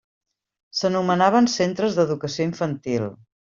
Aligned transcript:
S'anomenaven 0.79 1.51
centres 1.57 2.01
d'Educació 2.01 2.51
Infantil. 2.53 3.09